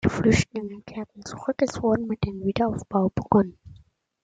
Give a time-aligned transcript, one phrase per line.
[0.03, 3.59] Die Flüchtlinge kehrten zurück, es wurde mit dem Wiederaufbau begonnen.